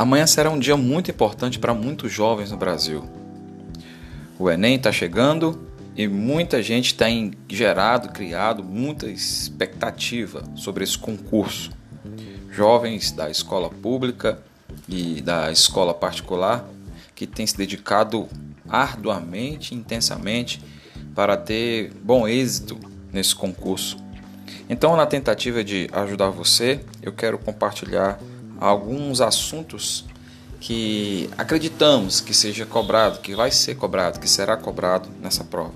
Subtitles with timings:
[0.00, 3.04] Amanhã será um dia muito importante para muitos jovens no Brasil.
[4.38, 11.70] O Enem está chegando e muita gente tem gerado, criado muita expectativa sobre esse concurso.
[12.50, 14.42] Jovens da escola pública
[14.88, 16.66] e da escola particular
[17.14, 18.26] que têm se dedicado
[18.70, 20.62] arduamente, intensamente
[21.14, 22.80] para ter bom êxito
[23.12, 23.98] nesse concurso.
[24.66, 28.18] Então, na tentativa de ajudar você, eu quero compartilhar
[28.60, 30.04] alguns assuntos
[30.60, 35.72] que acreditamos que seja cobrado, que vai ser cobrado, que será cobrado nessa prova.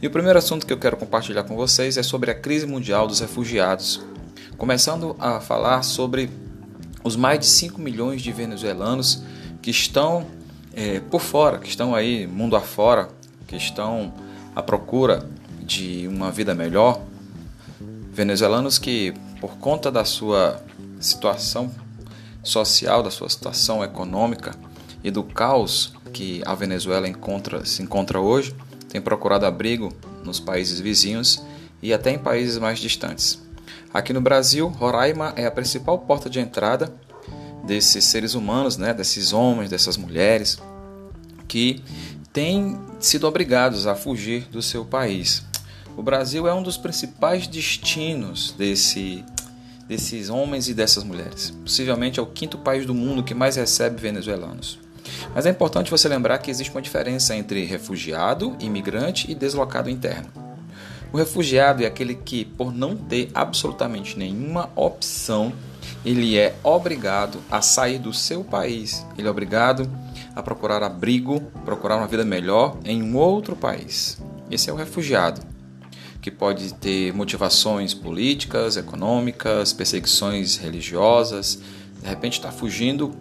[0.00, 3.06] E o primeiro assunto que eu quero compartilhar com vocês é sobre a crise mundial
[3.06, 4.00] dos refugiados,
[4.56, 6.30] começando a falar sobre
[7.04, 9.22] os mais de 5 milhões de venezuelanos
[9.60, 10.26] que estão
[10.74, 13.08] é, por fora, que estão aí mundo afora,
[13.46, 14.12] que estão
[14.54, 15.28] à procura
[15.60, 17.00] de uma vida melhor,
[18.12, 20.62] venezuelanos que, por conta da sua
[20.98, 21.70] situação
[22.48, 24.54] social, da sua situação econômica
[25.02, 28.54] e do caos que a Venezuela encontra, se encontra hoje,
[28.88, 29.92] tem procurado abrigo
[30.24, 31.42] nos países vizinhos
[31.82, 33.42] e até em países mais distantes.
[33.92, 36.92] Aqui no Brasil, Roraima é a principal porta de entrada
[37.64, 40.58] desses seres humanos, né, desses homens, dessas mulheres
[41.48, 41.82] que
[42.32, 45.42] têm sido obrigados a fugir do seu país.
[45.96, 49.24] O Brasil é um dos principais destinos desse,
[49.88, 51.50] desses homens e dessas mulheres.
[51.62, 54.78] Possivelmente é o quinto país do mundo que mais recebe venezuelanos.
[55.34, 60.28] Mas é importante você lembrar que existe uma diferença entre refugiado, imigrante e deslocado interno.
[61.12, 65.52] O refugiado é aquele que, por não ter absolutamente nenhuma opção,
[66.04, 69.06] ele é obrigado a sair do seu país.
[69.16, 69.88] Ele é obrigado
[70.34, 74.18] a procurar abrigo, procurar uma vida melhor em um outro país.
[74.50, 75.40] Esse é o refugiado
[76.26, 81.60] que pode ter motivações políticas, econômicas, perseguições religiosas,
[82.02, 83.14] de repente está fugindo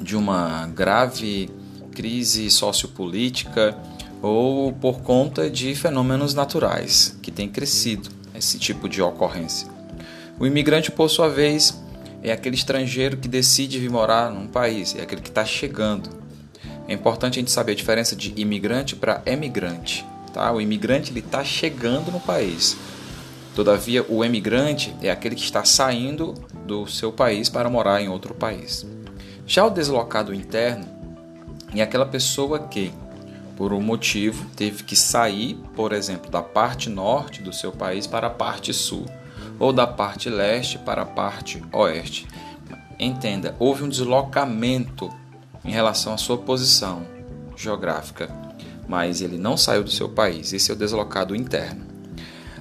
[0.00, 1.48] de uma grave
[1.92, 3.78] crise sociopolítica
[4.20, 9.68] ou por conta de fenômenos naturais que tem crescido esse tipo de ocorrência.
[10.36, 11.80] O imigrante, por sua vez,
[12.20, 16.10] é aquele estrangeiro que decide vir morar num país, é aquele que está chegando.
[16.88, 20.04] É importante a gente saber a diferença de imigrante para emigrante.
[20.34, 20.52] Tá?
[20.52, 22.76] O imigrante ele está chegando no país.
[23.54, 26.34] Todavia, o emigrante é aquele que está saindo
[26.66, 28.84] do seu país para morar em outro país.
[29.46, 30.86] Já o deslocado interno
[31.72, 32.92] é aquela pessoa que,
[33.56, 38.26] por um motivo, teve que sair, por exemplo, da parte norte do seu país para
[38.26, 39.06] a parte sul,
[39.56, 42.26] ou da parte leste para a parte oeste.
[42.98, 45.08] Entenda, houve um deslocamento
[45.64, 47.06] em relação à sua posição
[47.56, 48.43] geográfica
[48.88, 50.52] mas ele não saiu do seu país.
[50.52, 51.84] Esse é o deslocado interno.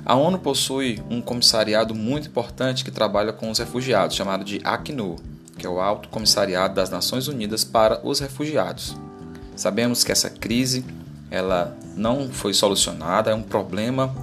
[0.05, 5.17] A ONU possui um comissariado muito importante que trabalha com os refugiados, chamado de ACNUR,
[5.57, 8.95] que é o Alto Comissariado das Nações Unidas para os Refugiados.
[9.55, 10.83] Sabemos que essa crise
[11.31, 14.13] ela não foi solucionada, é um problema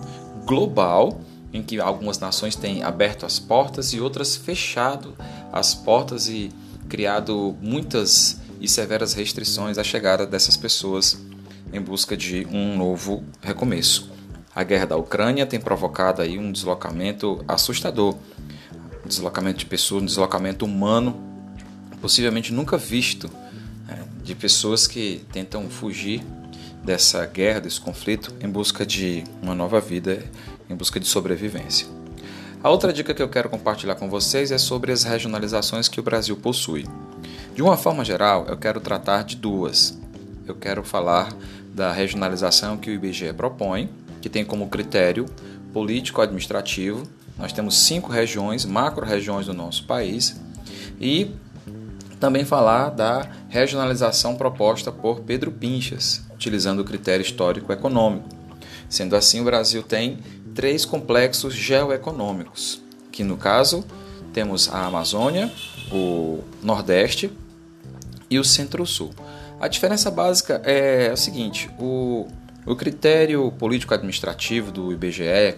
[0.45, 1.21] global
[1.53, 5.15] em que algumas nações têm aberto as portas e outras fechado
[5.53, 6.51] as portas e
[6.89, 11.19] criado muitas e severas restrições à chegada dessas pessoas
[11.73, 14.11] em busca de um novo recomeço.
[14.55, 18.17] A guerra da Ucrânia tem provocado aí um deslocamento assustador,
[19.05, 21.21] um deslocamento de pessoas, um deslocamento humano,
[22.01, 23.31] possivelmente nunca visto,
[23.87, 26.23] né, de pessoas que tentam fugir
[26.83, 30.25] dessa guerra, desse conflito, em busca de uma nova vida,
[30.69, 31.87] em busca de sobrevivência.
[32.63, 36.03] A outra dica que eu quero compartilhar com vocês é sobre as regionalizações que o
[36.03, 36.87] Brasil possui.
[37.55, 39.99] De uma forma geral, eu quero tratar de duas.
[40.47, 41.33] Eu quero falar
[41.75, 43.89] da regionalização que o IBGE propõe,
[44.21, 45.27] que tem como critério
[45.73, 47.03] político-administrativo.
[47.39, 50.41] Nós temos cinco regiões, macro-regiões do nosso país,
[51.01, 51.31] e
[52.19, 58.29] também falar da regionalização proposta por Pedro Pinchas, utilizando o critério histórico-econômico.
[58.89, 60.19] Sendo assim, o Brasil tem
[60.55, 63.85] três complexos geoeconômicos, que no caso
[64.33, 65.51] temos a Amazônia,
[65.91, 67.31] o Nordeste
[68.29, 69.11] e o Centro-Sul.
[69.61, 72.27] A diferença básica é o seguinte: o,
[72.65, 75.57] o critério político-administrativo do IBGE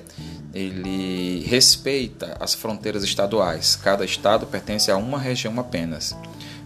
[0.52, 3.76] ele respeita as fronteiras estaduais.
[3.76, 6.16] Cada estado pertence a uma região apenas.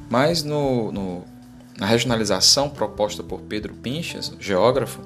[0.08, 1.24] Mas no, no
[1.78, 5.02] na regionalização proposta por Pedro Pinchas, geógrafo,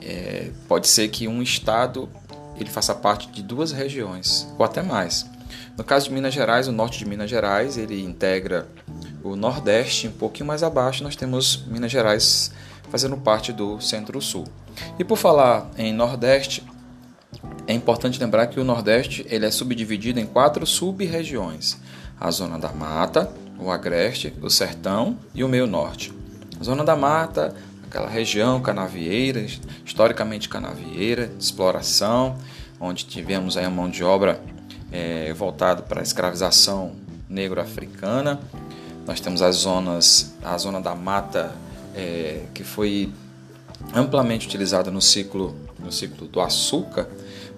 [0.00, 2.08] é, pode ser que um estado
[2.56, 5.24] ele faça parte de duas regiões ou até mais.
[5.76, 8.66] No caso de Minas Gerais, o norte de Minas Gerais ele integra
[9.22, 12.52] o Nordeste, um pouquinho mais abaixo, nós temos Minas Gerais
[12.90, 14.44] fazendo parte do Centro-Sul.
[14.98, 16.64] E por falar em Nordeste,
[17.66, 21.80] é importante lembrar que o Nordeste ele é subdividido em quatro sub-regiões:
[22.20, 26.12] a Zona da Mata, o Agreste, o Sertão e o Meio Norte.
[26.60, 27.54] A Zona da Mata,
[27.84, 29.46] aquela região canavieira,
[29.84, 32.36] historicamente canavieira, exploração,
[32.80, 34.40] onde tivemos aí a mão de obra
[34.90, 36.92] é, voltada para a escravização
[37.28, 38.40] negro-africana.
[39.06, 41.52] Nós temos as zonas, a zona da mata
[41.94, 43.12] é, que foi
[43.94, 47.08] amplamente utilizada no ciclo, no ciclo do açúcar,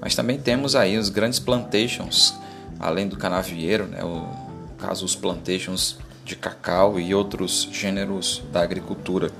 [0.00, 2.34] mas também temos aí os grandes plantations,
[2.80, 8.62] além do canavieiro, né, o, no caso os plantations de cacau e outros gêneros da
[8.62, 9.30] agricultura.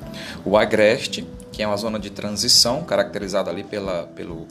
[0.45, 4.47] O agreste, que é uma zona de transição caracterizada ali pela, pelo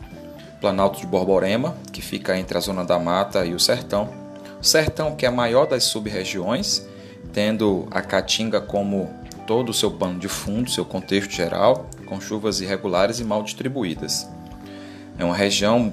[0.60, 4.10] Planalto de Borborema, que fica entre a zona da mata e o sertão.
[4.60, 6.88] O sertão, que é a maior das sub-regiões,
[7.34, 9.10] tendo a caatinga como
[9.46, 14.30] todo o seu pano de fundo, seu contexto geral, com chuvas irregulares e mal distribuídas.
[15.18, 15.92] É uma região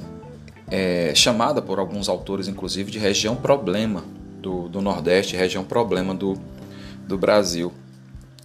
[0.71, 4.05] é, chamada por alguns autores, inclusive, de região problema
[4.41, 6.39] do, do Nordeste, região problema do,
[7.07, 7.73] do Brasil.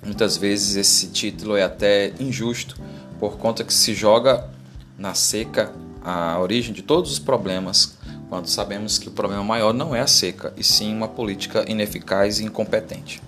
[0.03, 2.75] Muitas vezes esse título é até injusto,
[3.19, 4.49] por conta que se joga
[4.97, 5.71] na seca
[6.03, 7.94] a origem de todos os problemas,
[8.29, 12.39] quando sabemos que o problema maior não é a seca, e sim uma política ineficaz
[12.39, 13.21] e incompetente.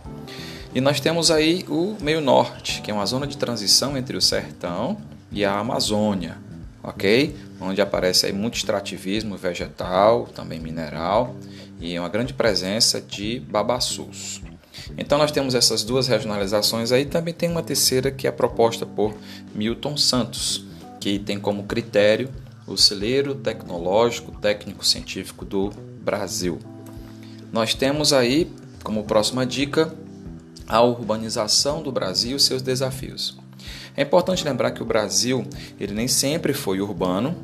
[0.74, 4.22] E nós temos aí o meio norte, que é uma zona de transição entre o
[4.22, 4.98] sertão
[5.32, 6.38] e a Amazônia,
[6.84, 7.36] ok?
[7.60, 11.36] Onde aparece aí muito extrativismo vegetal, também mineral,
[11.80, 14.42] e uma grande presença de babaçus.
[14.98, 19.16] Então nós temos essas duas regionalizações aí, também tem uma terceira que é proposta por
[19.54, 20.66] Milton Santos,
[21.00, 22.30] que tem como critério
[22.68, 25.72] o celeiro tecnológico técnico científico do
[26.02, 26.60] Brasil.
[27.52, 28.52] Nós temos aí
[28.84, 29.94] como próxima dica
[30.68, 33.38] a urbanização do Brasil e seus desafios.
[33.96, 35.48] É importante lembrar que o Brasil
[35.80, 37.36] ele nem sempre foi urbano.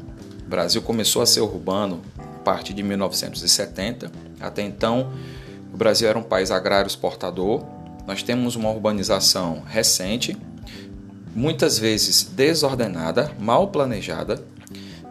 [0.45, 4.11] O Brasil começou a ser urbano a partir de 1970.
[4.39, 5.11] Até então,
[5.73, 7.65] o Brasil era um país agrário exportador.
[8.05, 10.37] Nós temos uma urbanização recente,
[11.33, 14.45] muitas vezes desordenada, mal planejada,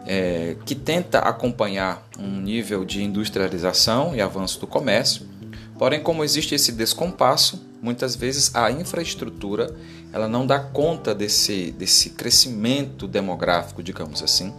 [0.05, 5.25] é, que tenta acompanhar um nível de industrialização e avanço do comércio.
[5.77, 9.75] Porém, como existe esse descompasso, muitas vezes a infraestrutura
[10.11, 14.53] ela não dá conta desse, desse crescimento demográfico, digamos assim,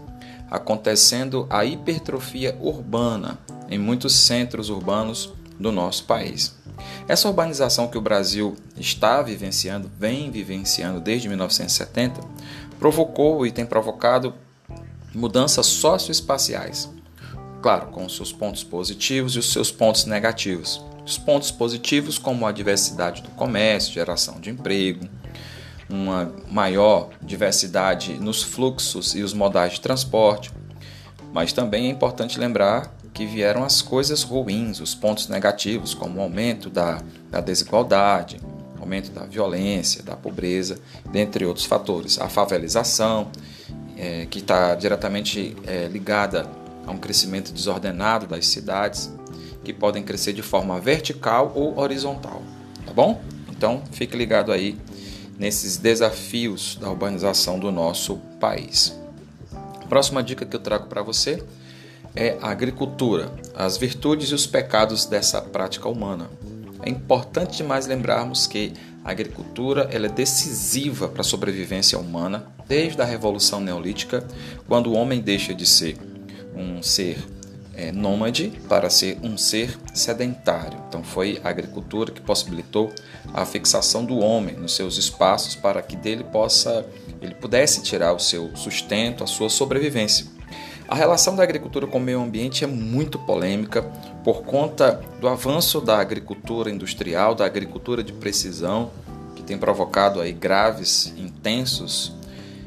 [0.50, 3.38] acontecendo a hipertrofia urbana
[3.70, 6.56] em muitos centros urbanos do nosso país.
[7.06, 12.20] Essa urbanização que o Brasil está vivenciando, vem vivenciando desde 1970,
[12.78, 14.34] provocou e tem provocado
[15.14, 16.90] mudanças socioespaciais.
[17.62, 20.84] Claro, com os seus pontos positivos e os seus pontos negativos.
[21.04, 25.06] Os pontos positivos, como a diversidade do comércio, geração de emprego,
[25.88, 30.50] uma maior diversidade nos fluxos e os modais de transporte.
[31.32, 36.22] Mas também é importante lembrar que vieram as coisas ruins, os pontos negativos, como o
[36.22, 37.00] aumento da,
[37.30, 38.40] da desigualdade,
[38.80, 40.78] aumento da violência, da pobreza,
[41.10, 42.20] dentre outros fatores.
[42.20, 43.30] A favelização
[43.96, 46.48] é, que está diretamente é, ligada
[46.86, 49.12] a um crescimento desordenado das cidades,
[49.62, 52.42] que podem crescer de forma vertical ou horizontal,
[52.84, 53.22] tá bom?
[53.50, 54.76] Então fique ligado aí
[55.38, 58.98] nesses desafios da urbanização do nosso país.
[59.88, 61.42] Próxima dica que eu trago para você
[62.14, 66.30] é a agricultura, as virtudes e os pecados dessa prática humana.
[66.82, 68.72] É importante demais lembrarmos que
[69.04, 74.26] a agricultura ela é decisiva para a sobrevivência humana desde a Revolução Neolítica,
[74.66, 75.96] quando o homem deixa de ser
[76.56, 77.18] um ser
[77.76, 80.78] é, nômade para ser um ser sedentário.
[80.88, 82.92] Então foi a agricultura que possibilitou
[83.32, 86.86] a fixação do homem nos seus espaços para que dele possa
[87.20, 90.26] ele pudesse tirar o seu sustento, a sua sobrevivência.
[90.86, 93.82] A relação da agricultura com o meio ambiente é muito polêmica
[94.22, 98.90] por conta do avanço da agricultura industrial, da agricultura de precisão,
[99.34, 102.12] que tem provocado aí graves, intensos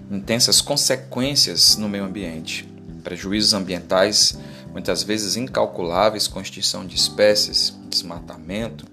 [0.10, 2.68] intensas consequências no meio ambiente,
[3.04, 4.38] prejuízos ambientais
[4.72, 8.86] muitas vezes incalculáveis com extinção de espécies, desmatamento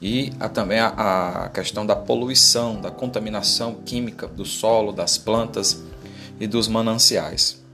[0.00, 5.82] e a, também a, a questão da poluição, da contaminação química do solo, das plantas
[6.38, 7.65] e dos mananciais.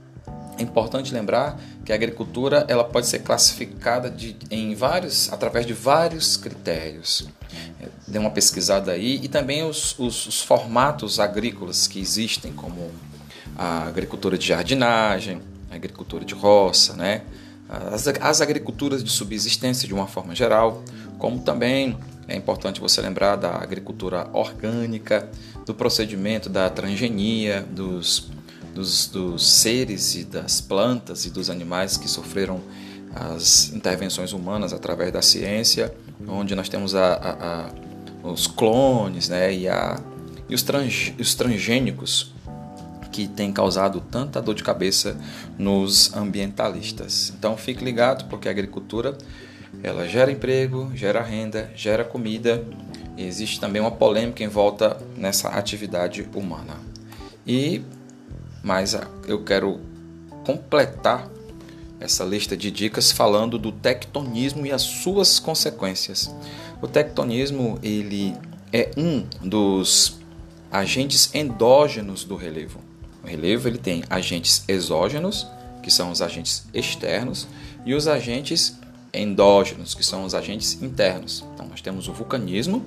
[0.57, 5.73] É importante lembrar que a agricultura ela pode ser classificada de, em vários, através de
[5.73, 7.27] vários critérios.
[7.81, 12.91] É, dê uma pesquisada aí e também os, os, os formatos agrícolas que existem, como
[13.55, 15.41] a agricultura de jardinagem,
[15.71, 17.23] a agricultura de roça, né?
[17.69, 20.83] as, as agriculturas de subsistência de uma forma geral,
[21.17, 25.27] como também é importante você lembrar da agricultura orgânica,
[25.65, 28.29] do procedimento da transgenia, dos
[28.73, 32.61] dos, dos seres e das plantas e dos animais que sofreram
[33.15, 35.93] as intervenções humanas através da ciência,
[36.27, 39.65] onde nós temos a, a, a, os clones né, e,
[40.49, 42.33] e os, trans, os transgênicos
[43.11, 45.15] que têm causado tanta dor de cabeça
[45.57, 47.31] nos ambientalistas.
[47.37, 49.15] Então fique ligado porque a agricultura
[49.83, 52.63] ela gera emprego, gera renda, gera comida.
[53.15, 56.77] E existe também uma polêmica em volta nessa atividade humana.
[57.45, 57.83] E
[58.63, 59.79] mas eu quero
[60.45, 61.29] completar
[61.99, 66.33] essa lista de dicas falando do tectonismo e as suas consequências.
[66.81, 68.35] O tectonismo ele
[68.71, 70.17] é um dos
[70.71, 72.79] agentes endógenos do relevo.
[73.23, 75.47] O relevo ele tem agentes exógenos,
[75.81, 77.47] que são os agentes externos,
[77.85, 78.77] e os agentes
[79.13, 81.45] endógenos, que são os agentes internos.
[81.53, 82.83] Então nós temos o vulcanismo,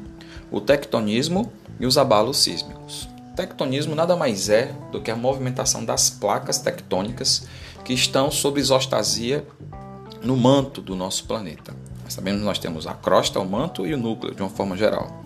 [0.51, 3.09] o tectonismo e os abalos sísmicos.
[3.37, 7.47] Tectonismo nada mais é do que a movimentação das placas tectônicas
[7.85, 9.47] que estão sob isostasia
[10.23, 11.75] no manto do nosso planeta.
[12.03, 14.75] Nós sabemos que nós temos a crosta, o manto e o núcleo, de uma forma
[14.75, 15.23] geral.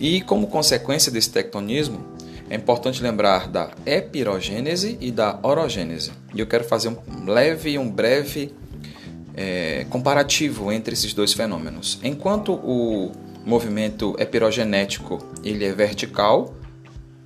[0.00, 2.04] E como consequência desse tectonismo,
[2.50, 6.10] é importante lembrar da epirogênese e da orogênese.
[6.34, 8.52] E eu quero fazer um leve e um breve
[9.36, 12.00] é, comparativo entre esses dois fenômenos.
[12.02, 13.12] Enquanto o
[13.46, 16.52] movimento epirogenético ele é vertical,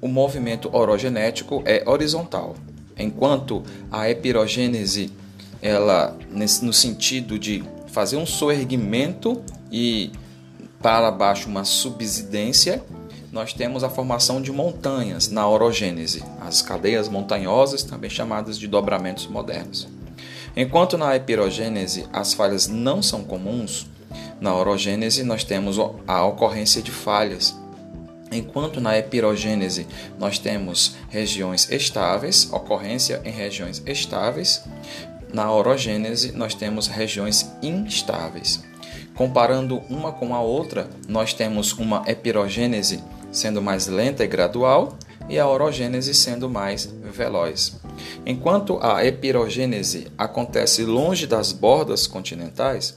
[0.00, 2.55] o movimento orogenético é horizontal
[2.99, 5.12] enquanto a epirogênese
[5.62, 6.17] ela
[6.62, 10.11] no sentido de fazer um soerguimento e
[10.81, 12.83] para baixo uma subsidência,
[13.33, 19.26] nós temos a formação de montanhas na orogênese, as cadeias montanhosas, também chamadas de dobramentos
[19.26, 19.88] modernos.
[20.57, 23.87] Enquanto na epirogênese as falhas não são comuns,
[24.40, 25.76] na orogênese nós temos
[26.07, 27.57] a ocorrência de falhas
[28.31, 29.87] Enquanto na epirogênese
[30.19, 34.63] nós temos regiões estáveis, ocorrência em regiões estáveis,
[35.33, 38.63] na orogênese nós temos regiões instáveis.
[39.15, 44.97] Comparando uma com a outra, nós temos uma epirogênese sendo mais lenta e gradual
[45.29, 47.77] e a orogênese sendo mais veloz.
[48.25, 52.97] Enquanto a epirogênese acontece longe das bordas continentais,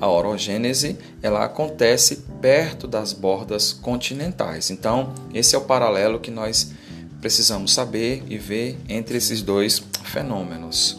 [0.00, 4.70] a orogênese ela acontece perto das bordas continentais.
[4.70, 6.72] Então, esse é o paralelo que nós
[7.20, 10.98] precisamos saber e ver entre esses dois fenômenos.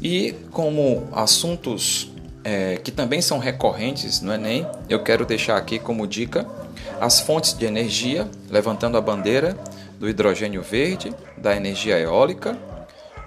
[0.00, 2.12] E como assuntos
[2.44, 6.46] é, que também são recorrentes no Enem, eu quero deixar aqui como dica
[7.00, 9.56] as fontes de energia, levantando a bandeira
[9.98, 12.56] do hidrogênio verde, da energia eólica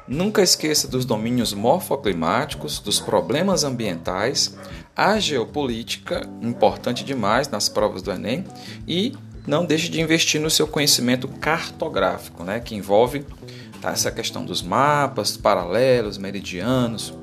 [0.08, 4.56] Nunca esqueça dos domínios morfoclimáticos, dos problemas ambientais,
[4.96, 8.46] a geopolítica, importante demais nas provas do Enem,
[8.88, 9.14] e
[9.46, 13.26] não deixe de investir no seu conhecimento cartográfico, né, que envolve
[13.82, 17.14] tá, essa questão dos mapas, paralelos, meridianos,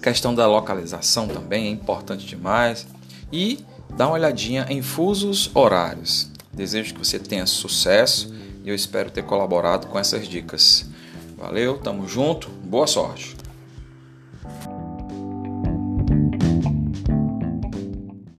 [0.00, 2.86] questão da localização também é importante demais,
[3.32, 3.58] e
[3.96, 6.30] dá uma olhadinha em fusos horários.
[6.52, 8.32] Desejo que você tenha sucesso
[8.64, 10.86] e eu espero ter colaborado com essas dicas.
[11.38, 13.37] Valeu, tamo junto, boa sorte.